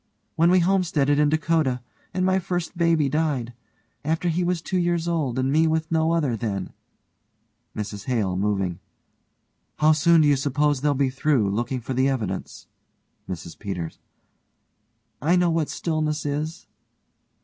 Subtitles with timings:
[0.35, 1.79] When we homesteaded in Dakota,
[2.11, 3.53] and my first baby died
[4.03, 6.73] after he was two years old, and me with no other then
[7.77, 8.79] MRS HALE: (moving)
[9.77, 12.65] How soon do you suppose they'll be through, looking for the evidence?
[13.29, 13.99] MRS PETERS:
[15.21, 16.65] I know what stillness is.